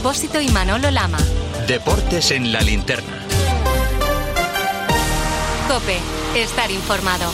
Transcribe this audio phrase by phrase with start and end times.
[0.00, 1.18] Expósito y Manolo Lama.
[1.68, 3.18] Deportes en la linterna.
[5.68, 5.98] Cope,
[6.34, 7.30] estar informado.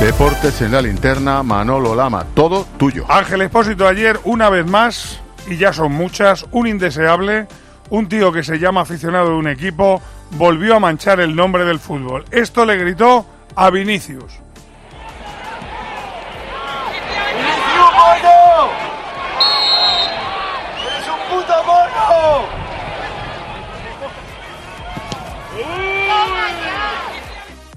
[0.00, 3.04] Deportes en la linterna, Manolo Lama, todo tuyo.
[3.08, 7.46] Ángel Expósito ayer, una vez más, y ya son muchas, un indeseable,
[7.90, 10.02] un tío que se llama aficionado de un equipo,
[10.32, 12.24] volvió a manchar el nombre del fútbol.
[12.32, 13.24] Esto le gritó
[13.54, 14.43] a Vinicius.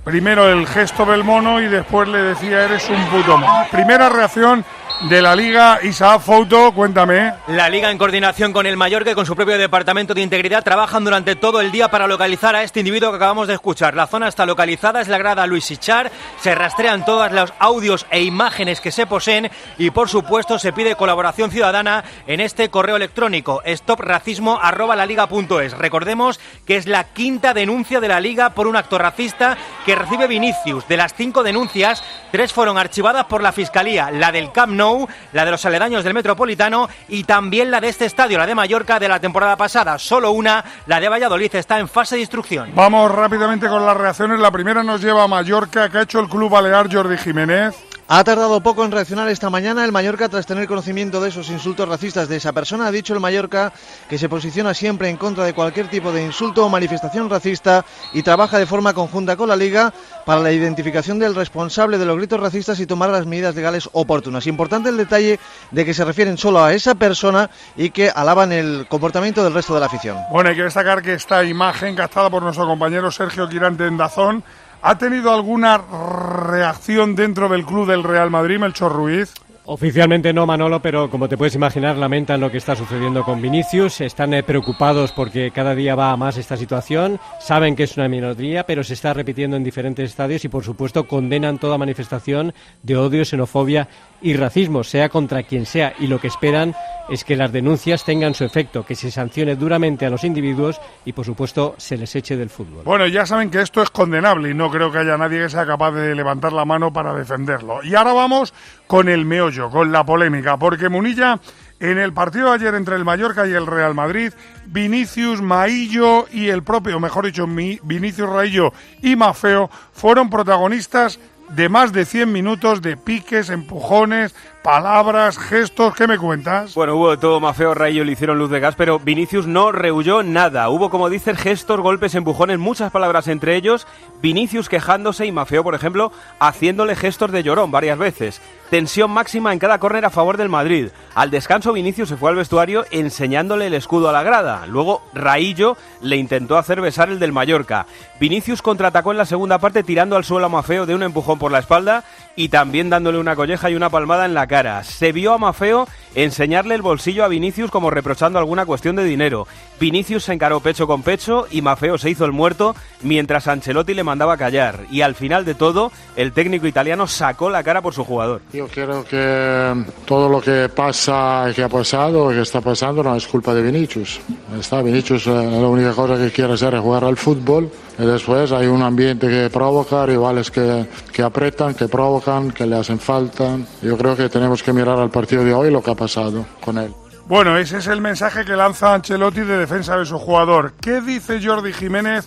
[0.08, 3.66] Primero el gesto del mono y después le decía eres un puto mono.
[3.70, 4.64] Primera reacción
[5.02, 7.34] de la Liga, Isaac Fouto, cuéntame.
[7.48, 11.04] La Liga, en coordinación con el Mallorca y con su propio departamento de integridad, trabajan
[11.04, 13.94] durante todo el día para localizar a este individuo que acabamos de escuchar.
[13.94, 16.12] La zona está localizada, es la grada Luis Ichar,
[16.42, 20.96] se rastrean todos los audios e imágenes que se poseen y, por supuesto, se pide
[20.96, 25.78] colaboración ciudadana en este correo electrónico stopracismo.laliga.es.
[25.78, 30.26] Recordemos que es la quinta denuncia de la Liga por un acto racista que recibe
[30.28, 30.88] Vinicius.
[30.88, 34.87] De las cinco denuncias, tres fueron archivadas por la Fiscalía, la del Camp Nou
[35.34, 39.00] la de los aledaños del Metropolitano y también la de este estadio, la de Mallorca
[39.00, 39.98] de la temporada pasada.
[40.00, 42.72] Solo una, la de Valladolid, está en fase de instrucción.
[42.76, 44.40] Vamos rápidamente con las reacciones.
[44.40, 47.87] La primera nos lleva a Mallorca, que ha hecho el club balear Jordi Jiménez.
[48.10, 51.90] Ha tardado poco en reaccionar esta mañana el Mallorca tras tener conocimiento de esos insultos
[51.90, 52.88] racistas de esa persona.
[52.88, 53.74] Ha dicho el Mallorca
[54.08, 57.84] que se posiciona siempre en contra de cualquier tipo de insulto o manifestación racista
[58.14, 59.94] y trabaja de forma conjunta con la Liga
[60.26, 64.48] para la identificación del responsable de los gritos racistas y tomar las medidas legales oportunas.
[64.48, 65.38] Importante el detalle
[65.72, 69.74] de que se refieren solo a esa persona y que alaban el comportamiento del resto
[69.74, 70.18] de la afición.
[70.32, 74.46] Bueno, hay que destacar que esta imagen captada por nuestro compañero Sergio Quirante en Dazón
[74.82, 79.34] ¿Ha tenido alguna reacción dentro del club del Real Madrid, Melchor Ruiz?
[79.70, 84.00] Oficialmente no, Manolo, pero como te puedes imaginar, lamentan lo que está sucediendo con Vinicius.
[84.00, 87.20] Están eh, preocupados porque cada día va a más esta situación.
[87.42, 91.06] Saben que es una minoría, pero se está repitiendo en diferentes estadios y, por supuesto,
[91.06, 93.90] condenan toda manifestación de odio, xenofobia
[94.22, 95.94] y racismo, sea contra quien sea.
[96.00, 96.76] Y lo que esperan
[97.10, 101.14] es que las denuncias tengan su efecto, que se sancione duramente a los individuos y,
[101.14, 102.84] por supuesto, se les eche del fútbol.
[102.84, 105.66] Bueno, ya saben que esto es condenable y no creo que haya nadie que sea
[105.66, 107.84] capaz de levantar la mano para defenderlo.
[107.84, 108.54] Y ahora vamos
[108.88, 111.40] con el meollo, con la polémica, porque Munilla
[111.80, 114.34] en el partido de ayer entre el Mallorca y el Real Madrid,
[114.66, 121.94] Vinicius, Maillo y el propio, mejor dicho, Vinicius Raillo y Mafeo fueron protagonistas de más
[121.94, 124.36] de 100 minutos de piques, empujones,
[124.68, 125.96] palabras, gestos.
[125.96, 126.76] ¿Qué me cuentas?
[126.76, 130.68] Bueno, hubo todo Mafeo Rayo le hicieron luz de gas, pero Vinicius no rehuyó nada.
[130.68, 133.88] Hubo, como dicen, gestos, golpes, empujones, muchas palabras entre ellos.
[134.22, 138.42] Vinicius quejándose y Mafeo, por ejemplo, haciéndole gestos de llorón varias veces.
[138.70, 140.90] Tensión máxima en cada córner a favor del Madrid.
[141.16, 144.66] Al descanso Vinicius se fue al vestuario enseñándole el escudo a la grada.
[144.68, 147.86] Luego Raillo le intentó hacer besar el del Mallorca.
[148.20, 151.54] Vinicius contraatacó en la segunda parte tirando al suelo a Mafeo de un empujón por
[151.54, 152.04] la espalda
[152.38, 154.84] y también dándole una colleja y una palmada en la cara.
[154.84, 159.48] Se vio a Mafeo enseñarle el bolsillo a Vinicius como reprochando alguna cuestión de dinero.
[159.80, 164.04] Vinicius se encaró pecho con pecho y Mafeo se hizo el muerto mientras Ancelotti le
[164.04, 164.82] mandaba callar.
[164.92, 168.42] Y al final de todo, el técnico italiano sacó la cara por su jugador.
[168.54, 173.28] Yo creo que todo lo que pasa, que ha pasado, que está pasando, no es
[173.28, 174.20] culpa de Vinicius.
[174.60, 177.70] Está Vinicius, eh, la única cosa que quiere hacer es jugar al fútbol.
[178.00, 182.76] Y después hay un ambiente que provoca, rivales que, que apretan, que provocan, que le
[182.76, 183.58] hacen falta.
[183.82, 186.78] Yo creo que tenemos que mirar al partido de hoy lo que ha pasado con
[186.78, 186.94] él.
[187.26, 190.74] Bueno, ese es el mensaje que lanza Ancelotti de defensa de su jugador.
[190.82, 192.26] ¿Qué dice Jordi Jiménez,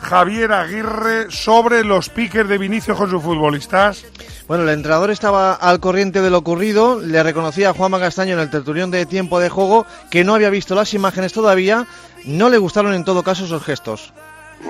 [0.00, 4.06] Javier Aguirre sobre los piques de Vinicius con sus futbolistas?
[4.48, 8.40] Bueno, el entrenador estaba al corriente de lo ocurrido, le reconocía a Juanma Castaño en
[8.40, 11.86] el tertulión de tiempo de juego que no había visto las imágenes todavía,
[12.24, 14.14] no le gustaron en todo caso esos gestos.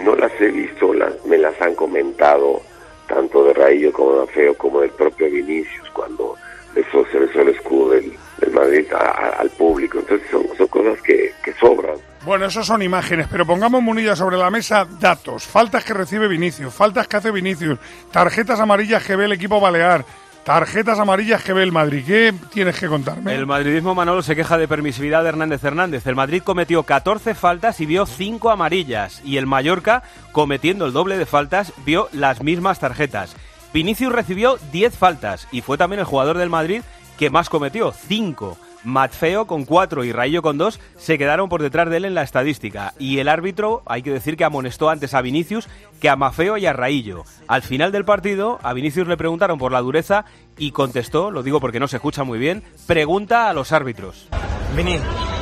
[0.03, 2.63] No las he visto, las, me las han comentado
[3.07, 6.37] tanto de Raillo como de Feo como del propio Vinicius cuando
[6.75, 8.13] eso se le el escudo del,
[8.53, 9.99] Madrid al público.
[9.99, 11.97] Entonces son, cosas que, que, sobran.
[12.25, 15.47] Bueno, eso son imágenes, pero pongamos Munilla sobre la mesa datos.
[15.47, 17.79] Faltas que recibe Vinicius, faltas que hace Vinicius,
[18.11, 20.05] tarjetas amarillas que ve el equipo Balear,
[20.47, 22.05] Tarjetas amarillas que ve el Madrid.
[22.07, 23.35] ¿Qué tienes que contarme?
[23.35, 26.07] El madridismo Manolo se queja de permisividad de Hernández Hernández.
[26.07, 29.21] El Madrid cometió 14 faltas y vio 5 amarillas.
[29.25, 33.35] Y el Mallorca, cometiendo el doble de faltas, vio las mismas tarjetas.
[33.75, 36.83] Vinicius recibió 10 faltas y fue también el jugador del Madrid
[37.19, 38.57] que más cometió, 5.
[38.85, 42.23] Matfeo con 4 y Rayo con 2 se quedaron por detrás de él en la
[42.23, 42.95] estadística.
[42.99, 45.69] Y el árbitro, hay que decir que amonestó antes a Vinicius
[46.01, 47.25] que a Mafeo y a Raillo.
[47.49, 50.25] Al final del partido, a Vinicius le preguntaron por la dureza
[50.59, 54.29] y contestó, lo digo porque no se escucha muy bien, pregunta a los árbitros.
[54.77, 54.99] Vini,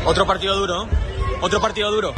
[0.06, 0.86] otro partido duro,
[1.40, 2.14] otro partido duro.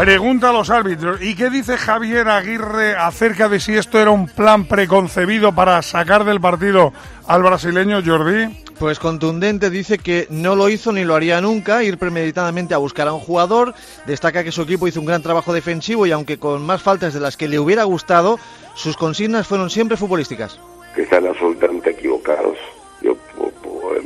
[0.00, 1.20] Pregunta a los árbitros.
[1.20, 6.24] ¿Y qué dice Javier Aguirre acerca de si esto era un plan preconcebido para sacar
[6.24, 6.94] del partido
[7.26, 8.64] al brasileño Jordi?
[8.78, 13.08] Pues contundente dice que no lo hizo ni lo haría nunca, ir premeditadamente a buscar
[13.08, 13.74] a un jugador.
[14.06, 17.20] Destaca que su equipo hizo un gran trabajo defensivo y aunque con más faltas de
[17.20, 18.38] las que le hubiera gustado,
[18.72, 20.58] sus consignas fueron siempre futbolísticas.
[20.94, 22.56] Que están absolutamente equivocados.
[23.02, 23.18] Yo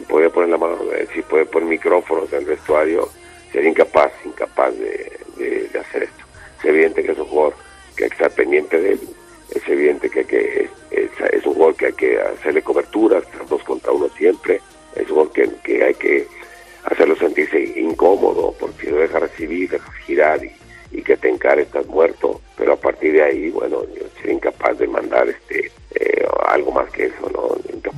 [0.08, 0.76] podía poner la mano,
[1.14, 3.08] si puede poner micrófonos en el vestuario,
[3.52, 5.23] sería incapaz, incapaz de,
[5.78, 6.24] hacer esto.
[6.58, 7.54] Es evidente que es un jugador
[7.96, 9.00] que hay que estar pendiente de él,
[9.54, 13.92] es evidente que, que es, es, un jugador que hay que hacerle cobertura, dos contra
[13.92, 14.60] uno siempre,
[14.94, 16.26] es un jugador que, que hay que
[16.84, 20.52] hacerlo sentirse incómodo, porque si lo deja recibir, deja girar y,
[20.90, 24.78] y que te encare estás muerto, pero a partir de ahí, bueno, yo sería incapaz
[24.78, 27.54] de mandar este eh, algo más que eso, ¿no?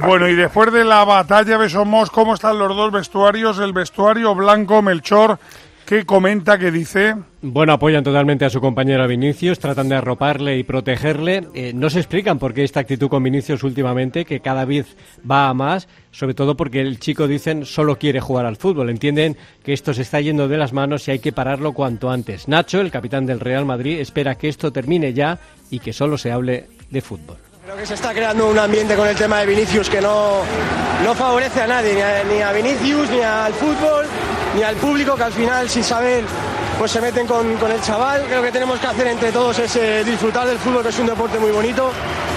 [0.06, 3.58] Bueno, y después de la batalla de Somos, ¿cómo están los dos vestuarios?
[3.58, 5.38] El vestuario blanco Melchor
[5.86, 6.58] ¿Qué comenta?
[6.58, 7.14] ¿Qué dice?
[7.42, 11.46] Bueno, apoyan totalmente a su compañero Vinicius, tratan de arroparle y protegerle.
[11.54, 14.96] Eh, no se explican por qué esta actitud con Vinicius últimamente, que cada vez
[15.30, 18.90] va a más, sobre todo porque el chico, dicen, solo quiere jugar al fútbol.
[18.90, 22.48] Entienden que esto se está yendo de las manos y hay que pararlo cuanto antes.
[22.48, 25.38] Nacho, el capitán del Real Madrid, espera que esto termine ya
[25.70, 27.36] y que solo se hable de fútbol.
[27.64, 30.40] Creo que se está creando un ambiente con el tema de Vinicius que no,
[31.04, 34.06] no favorece a nadie, ni a, ni a Vinicius, ni al fútbol,
[34.56, 36.24] ni al público, que al final, sin saber,
[36.78, 38.24] pues se meten con, con el chaval.
[38.26, 41.38] Creo que tenemos que hacer entre todos es disfrutar del fútbol, que es un deporte
[41.38, 41.90] muy bonito,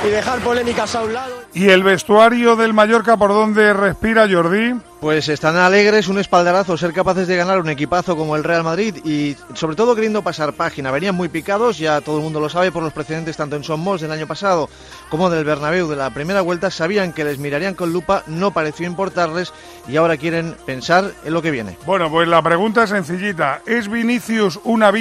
[0.05, 1.43] y dejar polémicas a un lado.
[1.51, 4.75] ¿Y el vestuario del Mallorca por dónde respira Jordi?
[5.01, 8.97] Pues están alegres, un espaldarazo, ser capaces de ganar un equipazo como el Real Madrid
[9.03, 10.91] y sobre todo queriendo pasar página.
[10.91, 13.83] Venían muy picados, ya todo el mundo lo sabe por los precedentes tanto en Son
[13.97, 14.69] del año pasado
[15.09, 16.69] como del Bernabéu de la primera vuelta.
[16.69, 19.51] Sabían que les mirarían con lupa, no pareció importarles
[19.87, 21.77] y ahora quieren pensar en lo que viene.
[21.85, 23.61] Bueno, pues la pregunta es sencillita.
[23.65, 24.91] ¿Es Vinicius una,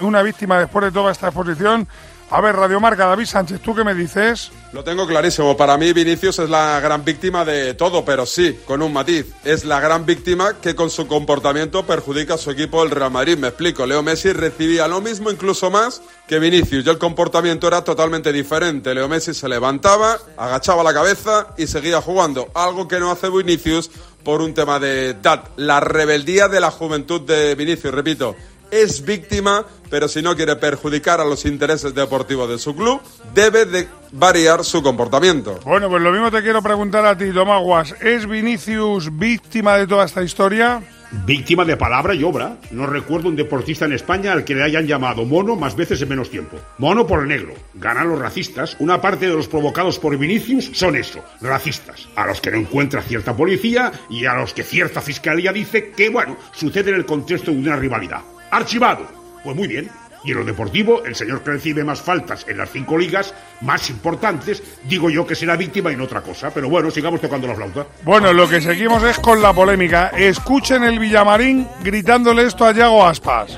[0.00, 1.86] una víctima después de toda esta exposición?
[2.30, 4.50] A ver, Radio Marca, David Sánchez, ¿tú qué me dices?
[4.74, 5.56] Lo tengo clarísimo.
[5.56, 9.24] Para mí, Vinicius es la gran víctima de todo, pero sí, con un matiz.
[9.44, 13.38] Es la gran víctima que con su comportamiento perjudica a su equipo, el Real Madrid.
[13.38, 13.86] Me explico.
[13.86, 16.84] Leo Messi recibía lo mismo, incluso más, que Vinicius.
[16.84, 18.94] Y el comportamiento era totalmente diferente.
[18.94, 22.50] Leo Messi se levantaba, agachaba la cabeza y seguía jugando.
[22.52, 23.90] Algo que no hace Vinicius
[24.22, 25.44] por un tema de edad.
[25.56, 28.36] La rebeldía de la juventud de Vinicius, repito
[28.70, 33.00] es víctima, pero si no quiere perjudicar a los intereses deportivos de su club,
[33.34, 35.58] debe de variar su comportamiento.
[35.64, 37.94] Bueno, pues lo mismo te quiero preguntar a ti, Tomaguas.
[38.00, 40.82] ¿Es Vinicius víctima de toda esta historia?
[41.10, 42.58] Víctima de palabra y obra.
[42.70, 46.08] No recuerdo un deportista en España al que le hayan llamado mono más veces en
[46.10, 46.58] menos tiempo.
[46.76, 47.54] Mono por el negro.
[47.74, 48.76] Ganan los racistas.
[48.78, 52.08] Una parte de los provocados por Vinicius son eso, racistas.
[52.14, 56.10] A los que no encuentra cierta policía y a los que cierta fiscalía dice que,
[56.10, 58.20] bueno, sucede en el contexto de una rivalidad.
[58.50, 59.06] Archivado.
[59.42, 59.90] Pues muy bien.
[60.24, 63.88] Y en lo deportivo, el señor que recibe más faltas en las cinco ligas más
[63.88, 66.50] importantes, digo yo que será víctima y no otra cosa.
[66.50, 67.86] Pero bueno, sigamos tocando la flauta.
[68.02, 70.08] Bueno, lo que seguimos es con la polémica.
[70.08, 73.56] Escuchen el Villamarín gritándole esto a Yago Aspas.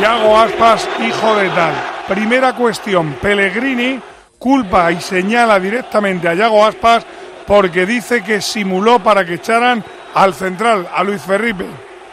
[0.00, 1.74] Yago Aspas, hijo de tal.
[2.06, 4.00] Primera cuestión, Pellegrini
[4.38, 7.04] culpa y señala directamente a Yago Aspas
[7.46, 9.84] porque dice que simuló para que echaran
[10.14, 11.66] al central, a Luis Felipe.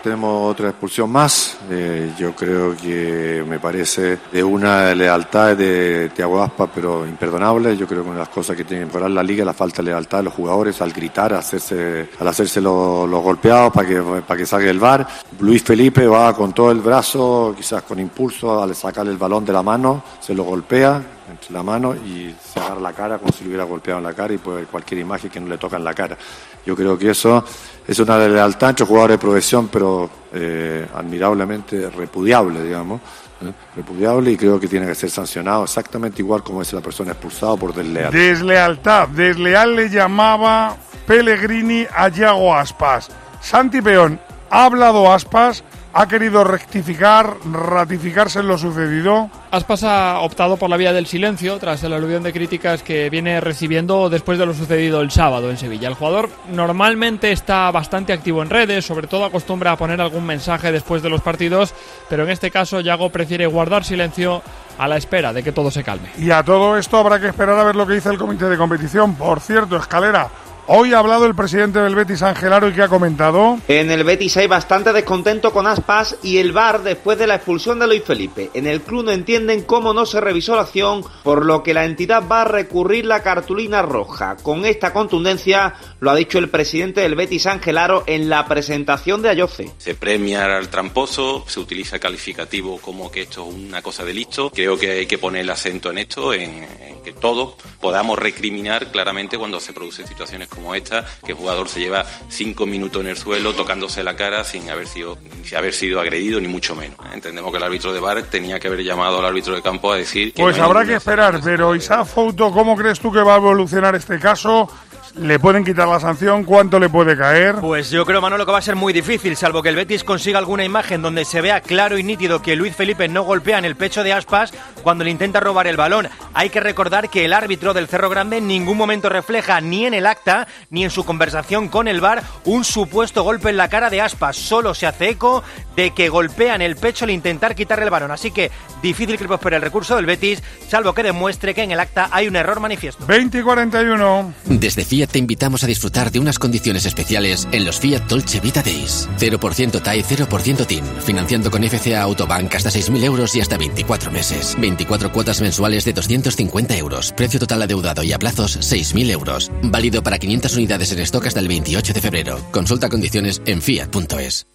[0.05, 1.57] Tenemos otra expulsión más.
[1.67, 7.75] Eh, yo creo que me parece de una lealtad de Tiago Aspa, pero imperdonable.
[7.75, 9.53] Yo creo que una de las cosas que tiene que mejorar la liga es la
[9.53, 13.99] falta de lealtad de los jugadores al gritar, hacerse, al hacerse los, golpeados para que,
[13.99, 15.07] para que salga el bar.
[15.39, 19.53] Luis Felipe va con todo el brazo, quizás con impulso, al sacar el balón de
[19.53, 23.43] la mano, se lo golpea entre la mano y se agarra la cara como si
[23.43, 25.83] le hubiera golpeado en la cara y puede cualquier imagen que no le toca en
[25.83, 26.17] la cara.
[26.65, 27.43] Yo creo que eso
[27.87, 33.01] es una lealtad entre jugadores de profesión, pero eh, admirablemente repudiable, digamos.
[33.41, 33.51] ¿eh?
[33.75, 37.55] Repudiable y creo que tiene que ser sancionado exactamente igual como es la persona expulsada
[37.55, 38.11] por desleal.
[38.11, 39.09] Deslealtad.
[39.09, 43.09] Desleal le llamaba Pellegrini a Yago Aspas.
[43.41, 45.63] Santi Peón, ¿ha hablado Aspas?
[45.97, 49.29] Ha querido rectificar, ratificarse en lo sucedido.
[49.49, 53.39] Aspas ha optado por la vía del silencio tras el aluvión de críticas que viene
[53.39, 55.87] recibiendo después de lo sucedido el sábado en Sevilla.
[55.87, 60.73] El jugador normalmente está bastante activo en redes, sobre todo acostumbra a poner algún mensaje
[60.73, 61.73] después de los partidos,
[62.09, 64.41] pero en este caso Yago prefiere guardar silencio
[64.77, 66.09] a la espera de que todo se calme.
[66.17, 68.57] Y a todo esto habrá que esperar a ver lo que dice el comité de
[68.57, 69.15] competición.
[69.15, 70.29] Por cierto, Escalera,
[70.67, 73.59] Hoy ha hablado el presidente del Betis, Angelaro, y que ha comentado.
[73.67, 77.77] En el Betis hay bastante descontento con Aspas y el VAR después de la expulsión
[77.77, 78.49] de Luis Felipe.
[78.55, 81.85] En el club no entienden cómo no se revisó la acción, por lo que la
[81.85, 84.37] entidad va a recurrir la cartulina roja.
[84.37, 89.29] Con esta contundencia lo ha dicho el presidente del Betis, Angelaro, en la presentación de
[89.29, 89.71] Ayoce.
[89.77, 94.49] Se premia al tramposo, se utiliza calificativo como que esto es una cosa de listo.
[94.49, 98.91] Creo que hay que poner el acento en esto, en, en que todos podamos recriminar
[98.91, 103.09] claramente cuando se producen situaciones como esta, que el jugador se lleva cinco minutos en
[103.09, 106.97] el suelo tocándose la cara sin haber sido, sin haber sido agredido, ni mucho menos.
[107.13, 109.97] Entendemos que el árbitro de bar tenía que haber llamado al árbitro de campo a
[109.97, 113.35] decir que Pues no habrá que esperar, pero Isaac Fouto, ¿cómo crees tú que va
[113.35, 114.69] a evolucionar este caso?
[115.15, 116.43] ¿Le pueden quitar la sanción?
[116.43, 117.55] ¿Cuánto le puede caer?
[117.61, 120.39] Pues yo creo, Manolo, que va a ser muy difícil, salvo que el Betis consiga
[120.39, 123.75] alguna imagen donde se vea claro y nítido que Luis Felipe no golpea en el
[123.75, 126.09] pecho de Aspas cuando le intenta robar el balón.
[126.33, 129.93] Hay que recordar que el árbitro del Cerro Grande en ningún momento refleja ni en
[129.93, 133.89] el acta ni en su conversación con el VAR un supuesto golpe en la cara
[133.89, 134.35] de Aspas.
[134.35, 135.43] Solo se hace eco
[135.75, 138.11] de que golpea en el pecho al intentar quitarle el balón.
[138.11, 141.79] Así que difícil que prospere el recurso del Betis, salvo que demuestre que en el
[141.79, 143.05] acta hay un error manifiesto.
[143.05, 144.33] 20 y 41.
[144.45, 148.63] Desde Fiat te invitamos a disfrutar de unas condiciones especiales en los Fiat Dolce Vita
[148.63, 149.09] Days.
[149.19, 150.85] 0% TAE, 0% TIN.
[151.01, 154.55] Financiando con FCA Autobank hasta 6.000 euros y hasta 24 meses.
[154.57, 157.11] 24 cuotas mensuales de 250 euros.
[157.11, 159.51] Precio total adeudado y a plazos 6.000 euros.
[159.63, 162.39] Válido para 500 unidades en stock hasta el 28 de febrero.
[162.51, 164.47] Consulta condiciones en fiat.es.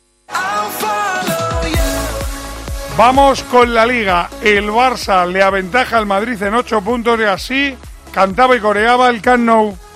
[2.97, 4.31] Vamos con la liga.
[4.43, 7.75] El Barça le aventaja al Madrid en 8 puntos y así
[8.11, 9.90] cantaba y coreaba el Camp Nou.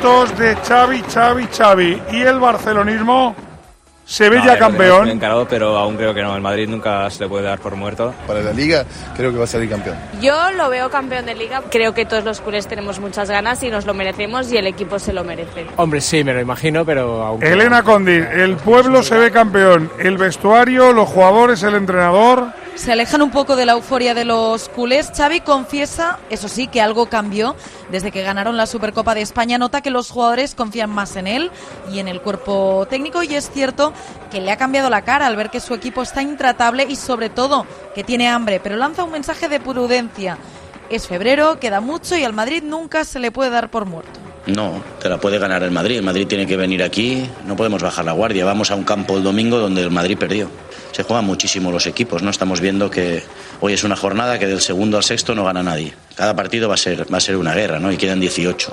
[0.00, 2.02] Gritos de Xavi, Xavi, Xavi.
[2.12, 3.36] Y el barcelonismo
[4.06, 5.08] se ve No, campeón.
[5.08, 6.34] encarado, pero aún creo que no.
[6.34, 8.14] El Madrid nunca se le puede dar por muerto.
[8.26, 9.98] Para la liga creo que va a salir campeón.
[10.22, 11.60] Yo lo veo campeón de liga.
[11.70, 14.98] Creo que todos los culés tenemos muchas ganas y nos lo merecemos y el equipo
[14.98, 15.66] se lo merece.
[15.76, 17.42] Hombre, sí, me lo imagino, pero aún.
[17.42, 19.90] Elena Condi, el pueblo se ve campeón.
[19.98, 22.46] El vestuario, los jugadores, el entrenador.
[22.74, 25.10] Se alejan un poco de la euforia de los culés.
[25.14, 27.54] Xavi confiesa, eso sí, que algo cambió
[27.90, 29.58] desde que ganaron la Supercopa de España.
[29.58, 31.50] Nota que los jugadores confían más en él
[31.92, 33.92] y en el cuerpo técnico y es cierto
[34.30, 37.28] que le ha cambiado la cara al ver que su equipo está intratable y sobre
[37.28, 40.38] todo que tiene hambre, pero lanza un mensaje de prudencia.
[40.88, 44.19] Es febrero, queda mucho y al Madrid nunca se le puede dar por muerto.
[44.46, 45.96] No, te la puede ganar el Madrid.
[45.98, 48.44] El Madrid tiene que venir aquí, no podemos bajar la guardia.
[48.44, 50.50] Vamos a un campo el domingo donde el Madrid perdió.
[50.92, 52.30] Se juegan muchísimo los equipos, ¿no?
[52.30, 53.22] Estamos viendo que
[53.60, 55.94] hoy es una jornada que del segundo al sexto no gana nadie.
[56.16, 57.92] Cada partido va a ser, va a ser una guerra, ¿no?
[57.92, 58.72] Y quedan 18.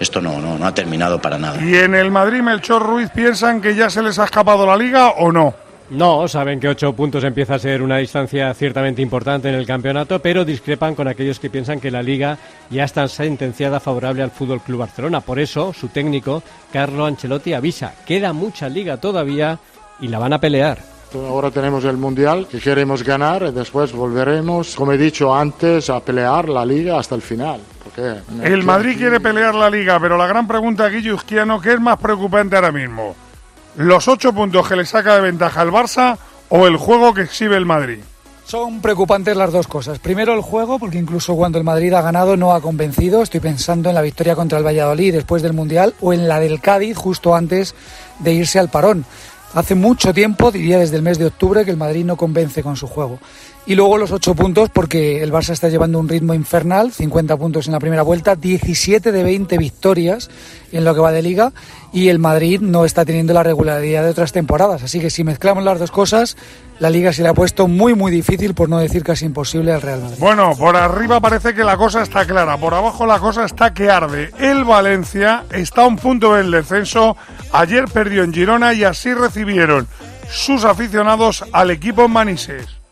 [0.00, 1.64] Esto no, no, no ha terminado para nada.
[1.64, 5.10] ¿Y en el Madrid, Melchor Ruiz, piensan que ya se les ha escapado la liga
[5.10, 5.54] o no?
[5.90, 10.18] No, saben que ocho puntos empieza a ser una distancia ciertamente importante en el campeonato,
[10.18, 12.38] pero discrepan con aquellos que piensan que la liga
[12.70, 15.20] ya está sentenciada favorable al Fútbol Club Barcelona.
[15.20, 19.58] Por eso, su técnico, Carlo Ancelotti, avisa: queda mucha liga todavía
[20.00, 20.78] y la van a pelear.
[21.14, 26.00] Ahora tenemos el Mundial que queremos ganar y después volveremos, como he dicho antes, a
[26.00, 27.60] pelear la liga hasta el final.
[27.84, 31.80] Porque El Madrid quiere pelear la liga, pero la gran pregunta, Guillo Izquiano, ¿qué es
[31.80, 33.14] más preocupante ahora mismo?
[33.76, 36.16] ¿Los ocho puntos que le saca de ventaja el Barça
[36.48, 37.98] o el juego que exhibe el Madrid?
[38.46, 39.98] Son preocupantes las dos cosas.
[39.98, 43.22] Primero el juego, porque incluso cuando el Madrid ha ganado no ha convencido.
[43.22, 46.60] Estoy pensando en la victoria contra el Valladolid después del Mundial o en la del
[46.60, 47.74] Cádiz justo antes
[48.20, 49.04] de irse al parón.
[49.54, 52.76] Hace mucho tiempo, diría desde el mes de octubre, que el Madrid no convence con
[52.76, 53.18] su juego.
[53.66, 57.66] Y luego los ocho puntos, porque el Barça está llevando un ritmo infernal, 50 puntos
[57.66, 60.28] en la primera vuelta, 17 de 20 victorias
[60.70, 61.50] en lo que va de liga,
[61.90, 64.82] y el Madrid no está teniendo la regularidad de otras temporadas.
[64.82, 66.36] Así que si mezclamos las dos cosas,
[66.78, 69.80] la liga se le ha puesto muy, muy difícil, por no decir casi imposible, al
[69.80, 70.18] Real Madrid.
[70.18, 73.88] Bueno, por arriba parece que la cosa está clara, por abajo la cosa está que
[73.88, 74.30] arde.
[74.38, 77.16] El Valencia está a un punto del descenso,
[77.50, 79.88] ayer perdió en Girona y así recibieron
[80.28, 82.83] sus aficionados al equipo Manises.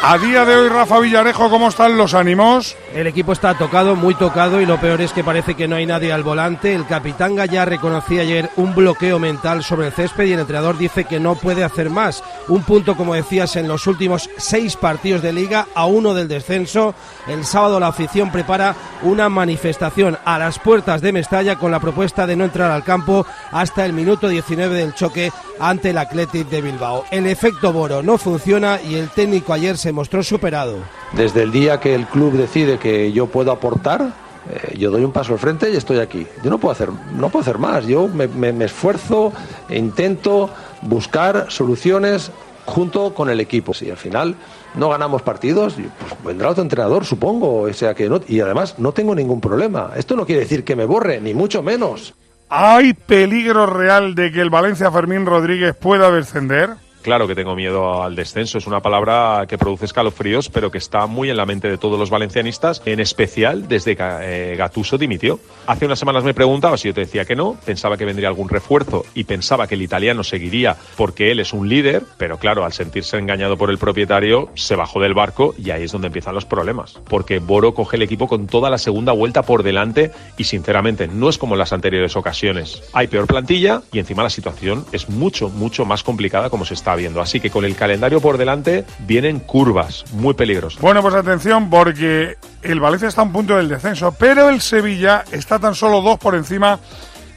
[0.00, 2.76] A día de hoy, Rafa Villarejo, ¿cómo están los ánimos?
[2.94, 5.84] El equipo está tocado, muy tocado, y lo peor es que parece que no hay
[5.84, 6.74] nadie al volante.
[6.74, 11.04] El capitán Gallá reconocía ayer un bloqueo mental sobre el césped y el entrenador dice
[11.04, 12.24] que no puede hacer más.
[12.48, 16.94] Un punto, como decías, en los últimos seis partidos de liga, a uno del descenso.
[17.26, 22.26] El sábado la afición prepara una manifestación a las puertas de Mestalla con la propuesta
[22.26, 25.30] de no entrar al campo hasta el minuto 19 del choque
[25.60, 27.04] ante el Athletic de Bilbao.
[27.10, 30.78] El efecto Boro no funciona y el técnico ayer se mostró superado.
[31.12, 34.12] Desde el día que el club decide que yo puedo aportar,
[34.50, 36.26] eh, yo doy un paso al frente y estoy aquí.
[36.42, 37.86] Yo no puedo hacer, no puedo hacer más.
[37.86, 39.32] Yo me, me, me esfuerzo
[39.68, 40.50] e intento
[40.82, 42.30] buscar soluciones
[42.64, 43.74] junto con el equipo.
[43.74, 44.34] Si al final
[44.74, 47.62] no ganamos partidos, pues vendrá otro entrenador, supongo.
[47.62, 49.92] O sea que no, y además no tengo ningún problema.
[49.96, 52.14] Esto no quiere decir que me borre, ni mucho menos.
[52.50, 56.70] ¿Hay peligro real de que el Valencia Fermín Rodríguez pueda descender?
[57.08, 58.58] Claro que tengo miedo al descenso.
[58.58, 61.98] Es una palabra que produce escalofríos, pero que está muy en la mente de todos
[61.98, 65.40] los valencianistas, en especial desde que eh, Gatuso dimitió.
[65.66, 68.50] Hace unas semanas me preguntaba si yo te decía que no, pensaba que vendría algún
[68.50, 72.74] refuerzo y pensaba que el italiano seguiría porque él es un líder, pero claro, al
[72.74, 76.44] sentirse engañado por el propietario, se bajó del barco y ahí es donde empiezan los
[76.44, 77.00] problemas.
[77.08, 81.30] Porque Boro coge el equipo con toda la segunda vuelta por delante y sinceramente no
[81.30, 82.82] es como en las anteriores ocasiones.
[82.92, 86.97] Hay peor plantilla y encima la situación es mucho, mucho más complicada como se está
[87.20, 90.80] Así que con el calendario por delante vienen curvas muy peligrosas.
[90.80, 95.24] Bueno, pues atención porque el Valencia está a un punto del descenso, pero el Sevilla
[95.32, 96.78] está tan solo dos por encima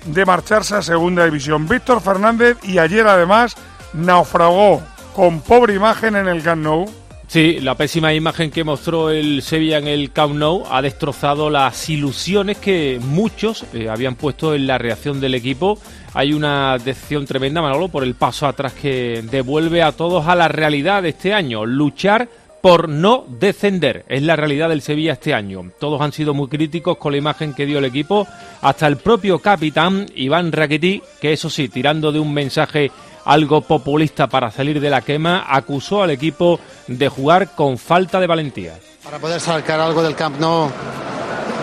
[0.05, 1.67] de marcharse a segunda división.
[1.67, 3.55] Víctor Fernández y ayer además
[3.93, 4.81] naufragó
[5.15, 7.00] con pobre imagen en el Camp.
[7.31, 11.89] Sí, la pésima imagen que mostró el Sevilla en el Camp Nou ha destrozado las
[11.89, 15.79] ilusiones que muchos eh, habían puesto en la reacción del equipo.
[16.13, 20.49] Hay una decepción tremenda, Manolo, por el paso atrás que devuelve a todos a la
[20.49, 21.65] realidad de este año.
[21.65, 22.27] Luchar
[22.59, 24.03] por no descender.
[24.09, 25.71] Es la realidad del Sevilla este año.
[25.79, 28.27] Todos han sido muy críticos con la imagen que dio el equipo,
[28.61, 32.91] hasta el propio capitán Iván Rakitic, que eso sí, tirando de un mensaje
[33.25, 38.27] algo populista para salir de la quema, acusó al equipo de jugar con falta de
[38.27, 38.73] valentía.
[39.03, 40.69] Para poder sacar algo del Camp Nou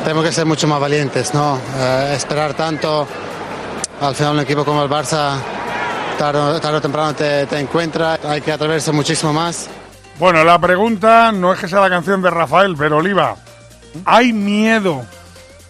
[0.02, 1.58] tenemos que ser mucho más valientes, ¿no?
[1.76, 3.06] Eh, esperar tanto,
[4.00, 5.36] al final un equipo como el Barça
[6.18, 9.68] tarde, tarde o temprano te, te encuentra, hay que atreverse muchísimo más.
[10.18, 13.36] Bueno, la pregunta no es que sea la canción de Rafael, pero Oliva,
[14.04, 15.04] ¿hay miedo?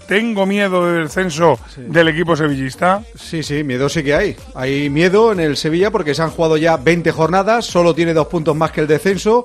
[0.09, 3.03] Tengo miedo del descenso del equipo sevillista.
[3.15, 4.37] Sí, sí, miedo sí que hay.
[4.55, 8.27] Hay miedo en el Sevilla porque se han jugado ya 20 jornadas, solo tiene dos
[8.27, 9.45] puntos más que el descenso.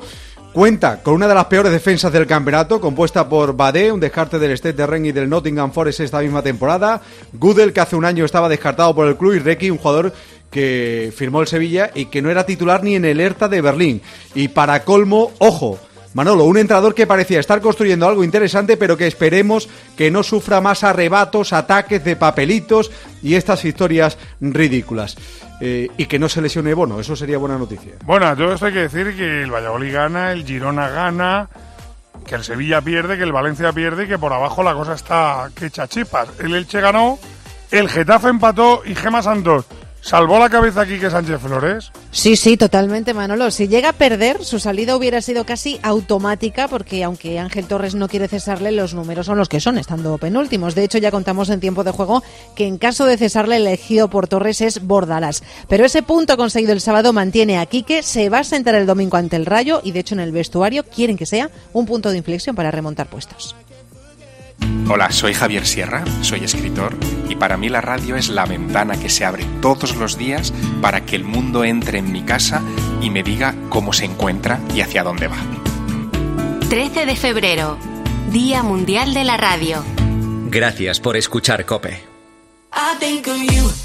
[0.54, 4.58] Cuenta con una de las peores defensas del campeonato, compuesta por Badé, un descarte del
[4.58, 7.02] Stade de Rennes y del Nottingham Forest esta misma temporada.
[7.34, 10.14] Gudel, que hace un año estaba descartado por el club, y Requi, un jugador
[10.50, 14.02] que firmó el Sevilla y que no era titular ni en el Hertha de Berlín.
[14.34, 15.78] Y para colmo, ojo,
[16.14, 20.62] Manolo, un entrenador que parecía estar construyendo algo interesante, pero que esperemos que no sufra
[20.62, 25.18] más arrebatos, ataques de papelitos y estas historias ridículas.
[25.60, 27.94] Eh, y que no se lesione Bono, eso sería buena noticia.
[28.06, 31.50] Bueno, todo esto hay que decir que el Valladolid gana, el Girona gana,
[32.28, 35.50] que el Sevilla pierde, que el Valencia pierde y que por abajo la cosa está
[35.56, 36.30] que echa chispas.
[36.40, 37.18] El Elche ganó,
[37.72, 39.66] el Getafe empató y Gema Santos
[40.04, 41.90] ¿Salvó la cabeza aquí que Sánchez Flores?
[42.12, 43.50] Sí, sí, totalmente, Manolo.
[43.52, 48.10] Si llega a perder, su salida hubiera sido casi automática, porque aunque Ángel Torres no
[48.10, 50.76] quiere cesarle, los números son los que son, estando penúltimos.
[50.76, 52.22] De hecho, ya contamos en tiempo de juego
[52.54, 55.42] que en caso de cesarle, elegido por Torres es Bordalas.
[55.70, 59.16] Pero ese punto conseguido el sábado mantiene a Quique, se va a sentar el domingo
[59.16, 62.18] ante el Rayo y, de hecho, en el vestuario quieren que sea un punto de
[62.18, 63.56] inflexión para remontar puestos.
[64.90, 66.96] Hola, soy Javier Sierra, soy escritor
[67.30, 71.06] y para mí la radio es la ventana que se abre todos los días para
[71.06, 72.62] que el mundo entre en mi casa
[73.02, 75.38] y me diga cómo se encuentra y hacia dónde va.
[76.70, 77.78] 13 de febrero,
[78.32, 79.84] Día Mundial de la Radio.
[80.50, 82.04] Gracias por escuchar Cope.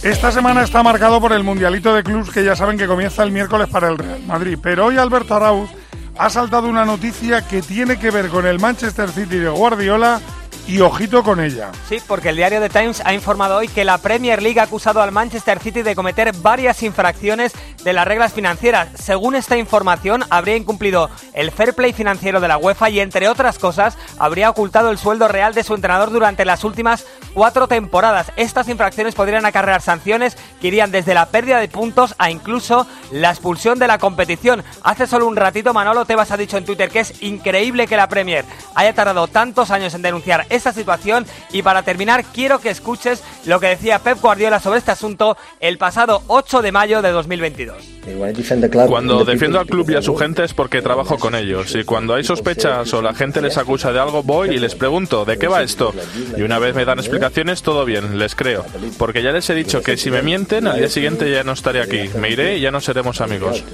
[0.03, 3.33] Esta semana está marcado por el Mundialito de Clubs que ya saben que comienza el
[3.33, 5.71] miércoles para el Real Madrid, pero hoy Alberto Arauz
[6.17, 10.21] ha saltado una noticia que tiene que ver con el Manchester City de Guardiola
[10.68, 11.72] y ojito con ella.
[11.88, 15.00] Sí, porque el diario The Times ha informado hoy que la Premier League ha acusado
[15.00, 17.52] al Manchester City de cometer varias infracciones
[17.83, 18.88] de las reglas financieras.
[18.94, 23.59] Según esta información, habría incumplido el fair play financiero de la UEFA y, entre otras
[23.59, 28.31] cosas, habría ocultado el sueldo real de su entrenador durante las últimas cuatro temporadas.
[28.37, 33.31] Estas infracciones podrían acarrear sanciones que irían desde la pérdida de puntos a incluso la
[33.31, 34.62] expulsión de la competición.
[34.83, 38.09] Hace solo un ratito Manolo Tebas ha dicho en Twitter que es increíble que la
[38.09, 43.23] Premier haya tardado tantos años en denunciar esa situación y para terminar quiero que escuches
[43.47, 47.77] lo que decía Pep Guardiola sobre este asunto el pasado 8 de mayo de 2022.
[48.88, 52.14] Cuando defiendo al club y a su gente es porque trabajo con ellos y cuando
[52.14, 55.47] hay sospechas o la gente les acusa de algo voy y les pregunto ¿de qué
[55.47, 55.92] va esto?
[56.37, 58.64] Y una vez me dan explicaciones todo bien, les creo,
[58.99, 61.83] porque ya les he dicho que si me mienten al día siguiente ya no estaré
[61.83, 63.64] aquí, me iré y ya no seremos amigos.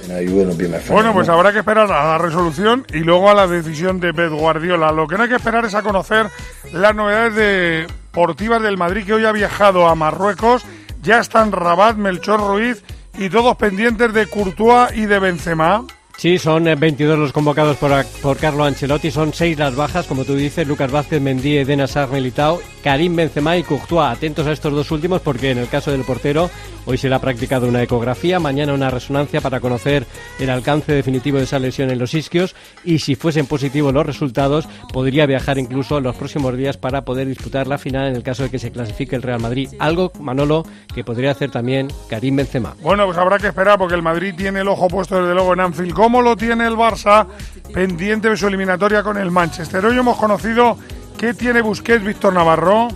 [0.89, 4.31] Bueno, pues habrá que esperar a la resolución y luego a la decisión de Pep
[4.31, 4.91] Guardiola.
[4.91, 6.27] Lo que no hay que esperar es a conocer
[6.71, 10.65] las novedades deportivas del Madrid que hoy ha viajado a Marruecos.
[11.01, 12.83] Ya están Rabat, Melchor Ruiz
[13.17, 15.85] y todos pendientes de Courtois y de Benzema.
[16.17, 20.35] Sí, son 22 los convocados por, por Carlo Ancelotti, son 6 las bajas, como tú
[20.35, 24.15] dices, Lucas Vázquez, Mendy, Eden Hazard, Militao, Karim Benzema y Courtois.
[24.15, 26.49] Atentos a estos dos últimos porque en el caso del portero
[26.85, 30.05] hoy se le ha practicado una ecografía, mañana una resonancia para conocer
[30.39, 34.67] el alcance definitivo de esa lesión en los isquios y si fuesen positivos los resultados
[34.93, 38.51] podría viajar incluso los próximos días para poder disputar la final en el caso de
[38.51, 39.69] que se clasifique el Real Madrid.
[39.79, 42.75] Algo, Manolo, que podría hacer también Karim Benzema.
[42.81, 45.59] Bueno, pues habrá que esperar porque el Madrid tiene el ojo puesto desde luego en
[45.59, 47.25] Anfield cómo lo tiene el Barça
[47.73, 49.83] pendiente de su eliminatoria con el Manchester.
[49.87, 50.77] Hoy hemos conocido
[51.17, 52.89] qué tiene Busquets, Víctor Navarro.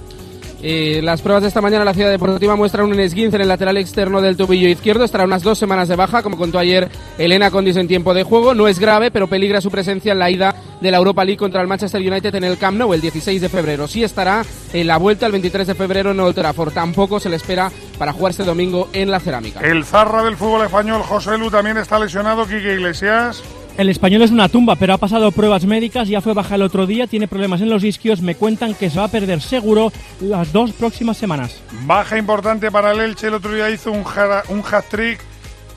[0.61, 3.47] Eh, las pruebas de esta mañana en la ciudad deportiva muestran un esguince en el
[3.47, 5.05] lateral externo del tobillo izquierdo.
[5.05, 8.53] Estará unas dos semanas de baja, como contó ayer Elena Condis en tiempo de juego.
[8.53, 11.61] No es grave, pero peligra su presencia en la ida de la Europa League contra
[11.61, 13.87] el Manchester United en el Camp Nou el 16 de febrero.
[13.87, 14.43] Sí estará
[14.73, 16.73] en la vuelta el 23 de febrero en Old Trafford.
[16.73, 19.61] Tampoco se le espera para jugar este domingo en la cerámica.
[19.61, 22.45] El zarra del fútbol español, José Lu, también está lesionado.
[22.45, 23.43] Quique Iglesias.
[23.77, 26.85] El español es una tumba, pero ha pasado pruebas médicas, ya fue baja el otro
[26.85, 30.51] día, tiene problemas en los isquios, me cuentan que se va a perder seguro las
[30.51, 31.61] dos próximas semanas.
[31.85, 34.03] Baja importante para el Elche, el otro día hizo un,
[34.49, 35.19] un hat-trick.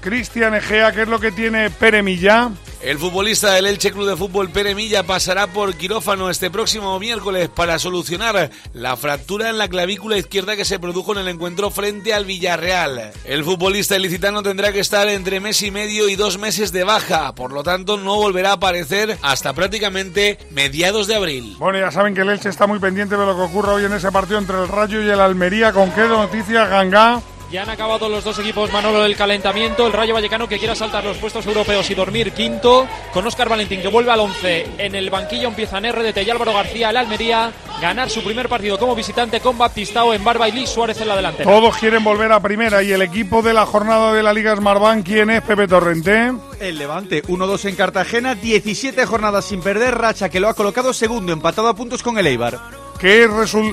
[0.01, 2.57] Cristian Egea, ¿qué es lo que tiene Pere Millán?
[2.83, 7.49] El futbolista del Elche Club de Fútbol Pere Milla pasará por quirófano este próximo miércoles
[7.49, 12.13] para solucionar la fractura en la clavícula izquierda que se produjo en el encuentro frente
[12.13, 13.13] al Villarreal.
[13.25, 17.33] El futbolista ilicitano tendrá que estar entre mes y medio y dos meses de baja,
[17.37, 21.55] por lo tanto no volverá a aparecer hasta prácticamente mediados de abril.
[21.61, 23.93] Bueno, ya saben que el Elche está muy pendiente de lo que ocurra hoy en
[23.93, 25.73] ese partido entre el Rayo y el Almería.
[25.73, 27.23] ¿Con qué noticias, Ganga?
[27.53, 29.87] Ya han acabado los dos equipos Manolo del calentamiento.
[29.87, 32.89] El Rayo Vallecano que quiera saltar los puestos europeos y dormir quinto.
[33.13, 34.69] Con Óscar Valentín que vuelve al 11.
[34.79, 37.53] En el banquillo empiezan RDT y Álvaro García el Almería.
[37.83, 41.17] Ganar su primer partido como visitante con Baptistao en Barba y Luis Suárez en la
[41.17, 41.51] delantera.
[41.51, 42.83] Todos quieren volver a primera.
[42.83, 46.33] Y el equipo de la jornada de la Liga Smartbank, ¿quién es Pepe Torrente?
[46.59, 51.35] El Levante, 1-2 en Cartagena, 17 jornadas sin perder, racha que lo ha colocado segundo,
[51.35, 52.82] empatado a puntos con el Eibar.
[53.03, 53.29] ¿Qué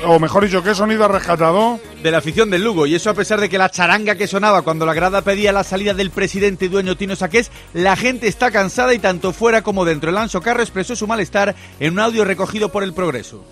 [0.06, 1.80] o mejor dicho, qué sonido ha rescatado?
[2.02, 4.64] De la afición del Lugo, y eso a pesar de que la charanga que sonaba
[4.64, 8.50] cuando la grada pedía la salida del presidente y dueño Tino Saqués, la gente está
[8.50, 10.10] cansada y tanto fuera como dentro.
[10.10, 13.46] El Anso Carro expresó su malestar en un audio recogido por el Progreso.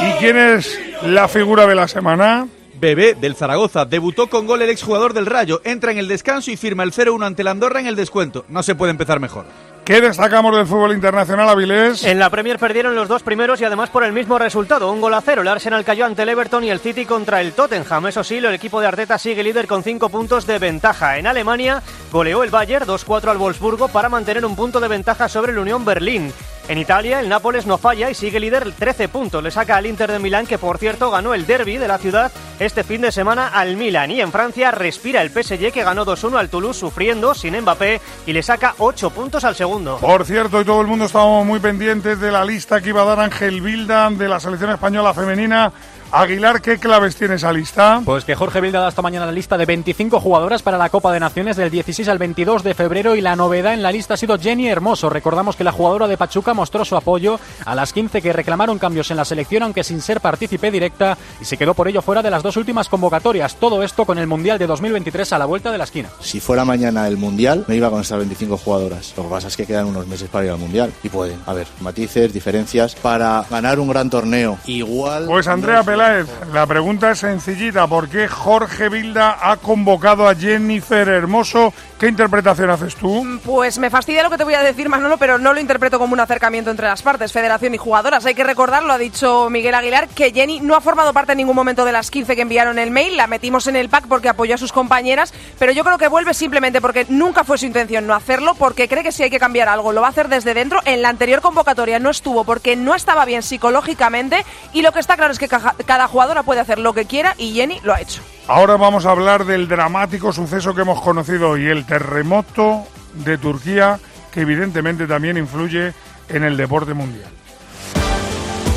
[0.00, 2.46] ¿Y quién es la figura de la semana?
[2.78, 6.56] Bebé del Zaragoza debutó con gol el exjugador del Rayo, entra en el descanso y
[6.56, 8.44] firma el 0-1 ante la Andorra en el descuento.
[8.48, 9.46] No se puede empezar mejor.
[9.86, 12.02] ¿Qué destacamos del fútbol internacional, Avilés?
[12.04, 15.14] En la Premier perdieron los dos primeros y además por el mismo resultado, un gol
[15.14, 15.42] a cero.
[15.42, 18.08] El Arsenal cayó ante el Everton y el City contra el Tottenham.
[18.08, 21.18] Eso sí, el equipo de Arteta sigue líder con cinco puntos de ventaja.
[21.18, 25.52] En Alemania goleó el Bayern 2-4 al Wolfsburgo para mantener un punto de ventaja sobre
[25.52, 26.32] el Unión Berlín.
[26.68, 29.40] En Italia, el Nápoles no falla y sigue líder 13 puntos.
[29.40, 32.32] Le saca al Inter de Milán, que por cierto ganó el derby de la ciudad
[32.58, 34.10] este fin de semana al Milan.
[34.10, 38.32] Y en Francia respira el PSG, que ganó 2-1 al Toulouse sufriendo sin Mbappé y
[38.32, 39.98] le saca 8 puntos al segundo.
[39.98, 43.04] Por cierto, y todo el mundo estábamos muy pendientes de la lista que iba a
[43.04, 45.72] dar Ángel Vilda de la selección española femenina
[46.12, 48.00] Aguilar, ¿qué claves tiene esa lista?
[48.04, 51.12] Pues que Jorge Vilda da esta mañana la lista de 25 jugadoras para la Copa
[51.12, 54.16] de Naciones del 16 al 22 de febrero y la novedad en la lista ha
[54.16, 55.10] sido Jenny Hermoso.
[55.10, 59.10] Recordamos que la jugadora de Pachuca mostró su apoyo a las 15 que reclamaron cambios
[59.10, 62.30] en la selección aunque sin ser partícipe directa y se quedó por ello fuera de
[62.30, 63.56] las dos últimas convocatorias.
[63.56, 66.08] Todo esto con el Mundial de 2023 a la vuelta de la esquina.
[66.20, 69.12] Si fuera mañana el Mundial, me iba con estas 25 jugadoras.
[69.16, 71.66] Lo que pasa es que quedan unos meses para ir al Mundial y pueden haber
[71.80, 74.58] matices, diferencias para ganar un gran torneo.
[74.66, 75.26] Igual.
[75.26, 77.86] Pues Andrea La pregunta es sencillita.
[77.86, 81.72] ¿Por qué Jorge Vilda ha convocado a Jennifer Hermoso?
[81.98, 83.40] ¿Qué interpretación haces tú?
[83.42, 86.12] Pues me fastidia lo que te voy a decir, Manolo, pero no lo interpreto como
[86.12, 88.26] un acercamiento entre las partes, federación y jugadoras.
[88.26, 91.38] Hay que recordar, lo ha dicho Miguel Aguilar, que Jenny no ha formado parte en
[91.38, 93.16] ningún momento de las 15 que enviaron el mail.
[93.16, 96.34] La metimos en el pack porque apoyó a sus compañeras, pero yo creo que vuelve
[96.34, 99.70] simplemente porque nunca fue su intención no hacerlo, porque cree que si hay que cambiar
[99.70, 100.80] algo lo va a hacer desde dentro.
[100.84, 105.16] En la anterior convocatoria no estuvo porque no estaba bien psicológicamente y lo que está
[105.16, 108.20] claro es que cada jugadora puede hacer lo que quiera y Jenny lo ha hecho.
[108.48, 113.98] Ahora vamos a hablar del dramático suceso que hemos conocido hoy, el terremoto de Turquía,
[114.32, 115.92] que evidentemente también influye
[116.28, 117.30] en el deporte mundial.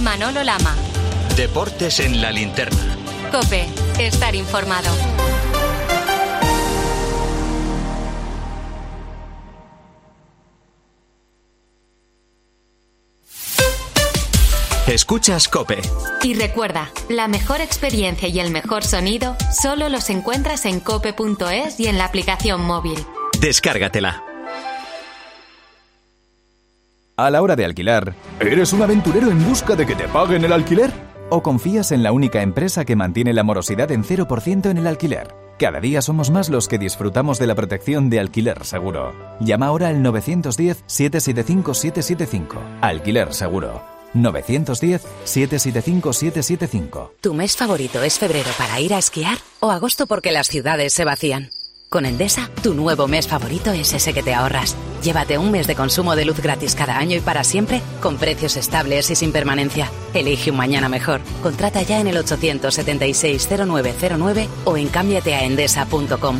[0.01, 0.75] Manolo Lama.
[1.35, 2.97] Deportes en la linterna.
[3.31, 3.67] Cope,
[3.99, 4.89] estar informado.
[14.89, 15.79] Escuchas Cope.
[16.23, 21.85] Y recuerda, la mejor experiencia y el mejor sonido solo los encuentras en cope.es y
[21.85, 22.97] en la aplicación móvil.
[23.39, 24.23] Descárgatela.
[27.17, 30.53] A la hora de alquilar, ¿eres un aventurero en busca de que te paguen el
[30.53, 30.91] alquiler?
[31.29, 35.35] ¿O confías en la única empresa que mantiene la morosidad en 0% en el alquiler?
[35.59, 39.13] Cada día somos más los que disfrutamos de la protección de Alquiler Seguro.
[39.39, 42.57] Llama ahora al 910-775-775.
[42.81, 43.98] Alquiler Seguro.
[44.13, 47.11] 910-775-775.
[47.21, 51.05] ¿Tu mes favorito es febrero para ir a esquiar o agosto porque las ciudades se
[51.05, 51.49] vacían?
[51.89, 54.75] Con Endesa, tu nuevo mes favorito es ese que te ahorras.
[55.01, 58.57] Llévate un mes de consumo de luz gratis cada año y para siempre, con precios
[58.57, 59.89] estables y sin permanencia.
[60.13, 61.21] Elige un mañana mejor.
[61.41, 66.39] Contrata ya en el 876-0909 o en cámbiateaendesa.com.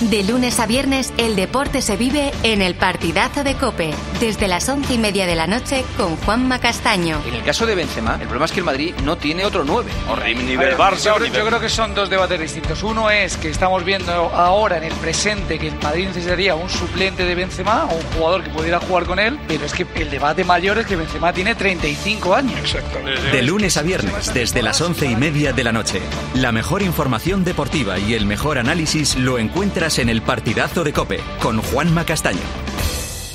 [0.00, 4.68] De lunes a viernes, el deporte se vive en el partidazo de Cope, desde las
[4.68, 7.18] once y media de la noche con Juanma Castaño.
[7.26, 9.90] En el caso de Benzema, el problema es que el Madrid no tiene otro 9.
[10.10, 11.04] Horrible nivel Barça.
[11.06, 12.82] Yo, creo- yo creo que son dos debates distintos.
[12.82, 17.24] Uno es que estamos viendo ahora en el presente que el Madrid necesitaría un suplente
[17.24, 20.44] de Benzema o un jugador que pudiera jugar con él, pero es que el debate
[20.44, 22.58] mayor es que Benzema tiene 35 años.
[22.60, 22.98] Exacto.
[23.32, 26.02] De lunes a viernes, desde las once y media de la noche.
[26.34, 29.38] La mejor información deportiva y el mejor análisis lo
[29.86, 32.40] en el partidazo de Cope con Juanma Castaño.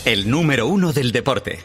[0.04, 1.60] El número uno del deporte.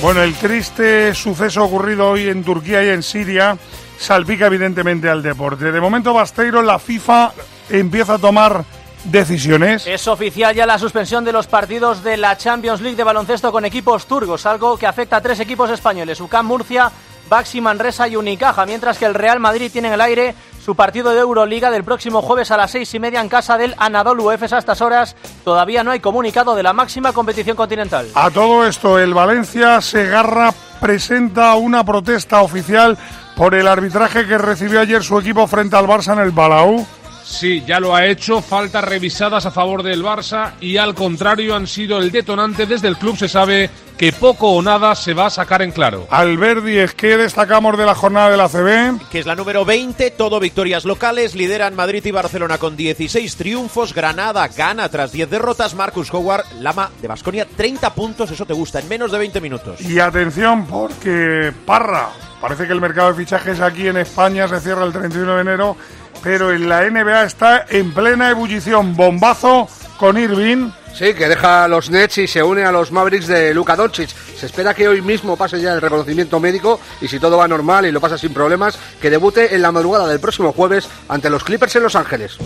[0.00, 3.58] Bueno, el triste suceso ocurrido hoy en Turquía y en Siria
[3.98, 5.70] salpica evidentemente al deporte.
[5.70, 7.32] De momento, Basteiro, la FIFA
[7.68, 8.64] empieza a tomar
[9.04, 9.86] decisiones.
[9.86, 13.64] Es oficial ya la suspensión de los partidos de la Champions League de baloncesto con
[13.64, 16.90] equipos turcos, algo que afecta a tres equipos españoles, UCAM Murcia,
[17.28, 20.34] Baxi Manresa y Unicaja, mientras que el Real Madrid tiene en el aire
[20.64, 23.74] su partido de Euroliga del próximo jueves a las seis y media en casa del
[23.78, 25.16] Anadolu Efes a estas horas.
[25.44, 28.08] Todavía no hay comunicado de la máxima competición continental.
[28.14, 32.98] A todo esto, el Valencia Segarra presenta una protesta oficial
[33.36, 36.86] por el arbitraje que recibió ayer su equipo frente al Barça en el Palau.
[37.24, 38.42] Sí, ya lo ha hecho.
[38.42, 42.66] Faltas revisadas a favor del Barça y al contrario han sido el detonante.
[42.66, 46.06] Desde el club se sabe que poco o nada se va a sacar en claro.
[46.08, 49.10] Alberdi, es que destacamos de la jornada de la CB.
[49.10, 53.92] que es la número 20, todo victorias locales, lideran Madrid y Barcelona con 16 triunfos,
[53.92, 58.80] Granada gana tras 10 derrotas, Marcus Howard, Lama de Basconia, 30 puntos, eso te gusta,
[58.80, 59.80] en menos de 20 minutos.
[59.82, 62.08] Y atención, porque Parra,
[62.40, 65.76] parece que el mercado de fichajes aquí en España se cierra el 31 de enero,
[66.22, 68.96] pero en la NBA está en plena ebullición.
[68.96, 70.70] Bombazo con Irving.
[70.94, 74.10] Sí, que deja a los Nets y se une a los Mavericks de Luka Doncic.
[74.10, 77.86] Se espera que hoy mismo pase ya el reconocimiento médico y si todo va normal
[77.86, 81.44] y lo pasa sin problemas, que debute en la madrugada del próximo jueves ante los
[81.44, 82.38] Clippers en Los Ángeles.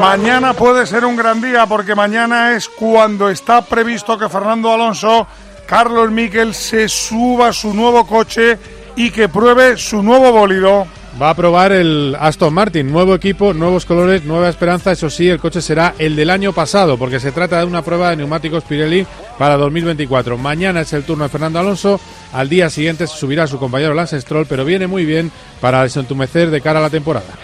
[0.00, 5.26] Mañana puede ser un gran día porque mañana es cuando está previsto que Fernando Alonso,
[5.66, 8.58] Carlos Miquel se suba a su nuevo coche
[8.98, 10.84] y que pruebe su nuevo bólido.
[11.22, 14.90] Va a probar el Aston Martin, nuevo equipo, nuevos colores, nueva esperanza.
[14.90, 18.10] Eso sí, el coche será el del año pasado, porque se trata de una prueba
[18.10, 19.06] de neumáticos Pirelli
[19.38, 20.36] para 2024.
[20.36, 22.00] Mañana es el turno de Fernando Alonso.
[22.32, 25.30] Al día siguiente se subirá su compañero Lance Stroll, pero viene muy bien
[25.60, 27.34] para desentumecer de cara a la temporada.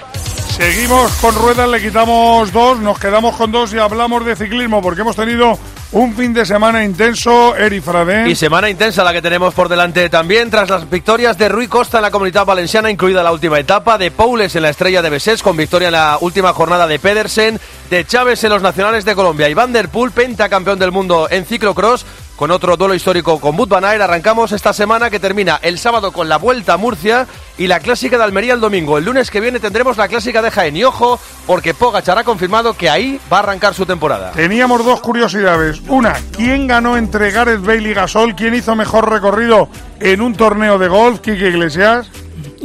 [0.57, 5.03] Seguimos con ruedas, le quitamos dos, nos quedamos con dos y hablamos de ciclismo porque
[5.03, 5.59] hemos tenido
[5.95, 8.29] un fin de semana intenso, Eri Frade.
[8.29, 11.99] Y semana intensa la que tenemos por delante también tras las victorias de Rui Costa
[11.99, 15.41] en la comunidad valenciana, incluida la última etapa, de Poules en la estrella de Besés
[15.41, 19.49] con victoria en la última jornada de Pedersen, de Chávez en los nacionales de Colombia
[19.49, 22.05] y Van der Poel, pentacampeón del mundo en ciclocross,
[22.37, 24.03] con otro duelo histórico con Bud Van Aert.
[24.03, 28.19] Arrancamos esta semana que termina el sábado con la Vuelta a Murcia y la Clásica
[28.19, 28.99] de Almería el domingo.
[28.99, 30.77] El lunes que viene tendremos la Clásica de Jaén.
[30.77, 34.33] Y ojo, porque Pogacar ha confirmado que ahí va a arrancar su temporada.
[34.33, 35.81] Teníamos dos curiosidades.
[35.89, 38.35] Una, ¿quién ganó entre Gareth Bale y Gasol?
[38.35, 39.69] ¿Quién hizo mejor recorrido
[40.01, 41.21] en un torneo de golf?
[41.21, 42.11] Kike Iglesias.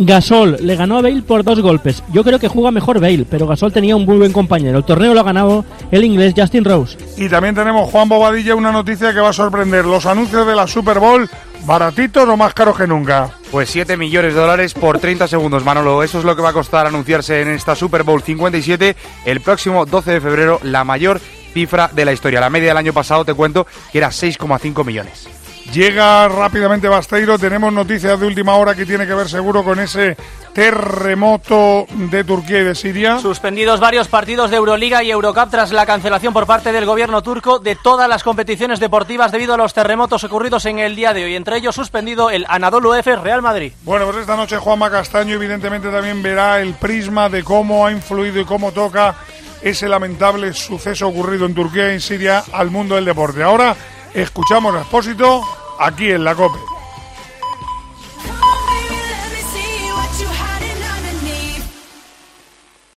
[0.02, 2.02] Gasol le ganó a Bale por dos golpes.
[2.14, 4.78] Yo creo que juega mejor Bale, pero Gasol tenía un muy buen compañero.
[4.78, 6.98] El torneo lo ha ganado el inglés Justin Rose.
[7.18, 9.84] Y también tenemos Juan Bobadilla, una noticia que va a sorprender.
[9.84, 11.30] Los anuncios de la Super Bowl,
[11.66, 13.30] baratitos o más caros que nunca.
[13.52, 16.02] Pues 7 millones de dólares por 30 segundos, Manolo.
[16.02, 19.86] Eso es lo que va a costar anunciarse en esta Super Bowl 57 el próximo
[19.86, 21.20] 12 de febrero, la mayor
[21.54, 22.40] cifra de la historia.
[22.40, 25.28] La media del año pasado, te cuento, que era 6,5 millones.
[25.74, 30.18] Llega rápidamente Basteiro, tenemos noticias de última hora que tiene que ver seguro con ese
[30.52, 33.20] terremoto de Turquía y de Siria.
[33.20, 37.60] Suspendidos varios partidos de Euroliga y Eurocup tras la cancelación por parte del gobierno turco
[37.60, 41.36] de todas las competiciones deportivas debido a los terremotos ocurridos en el día de hoy.
[41.36, 43.72] Entre ellos suspendido el Anadolu Efes Real Madrid.
[43.84, 48.42] Bueno, pues esta noche Juanma Castaño evidentemente también verá el prisma de cómo ha influido
[48.42, 49.16] y cómo toca
[49.62, 53.44] ese lamentable suceso ocurrido en Turquía y en Siria al mundo del deporte.
[53.44, 53.76] Ahora
[54.14, 55.42] escuchamos a Expósito
[55.80, 56.79] aquí en la COPE.